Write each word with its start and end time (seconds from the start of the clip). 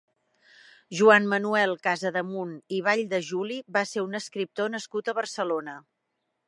Joan 0.99 1.27
Manuel 1.33 1.75
Casademunt 1.89 2.57
i 2.79 2.81
Valldejuli 2.89 3.59
va 3.77 3.85
ser 3.93 4.09
un 4.09 4.23
escriptor 4.25 4.77
nascut 4.79 5.13
a 5.15 5.19
Barcelona. 5.21 5.83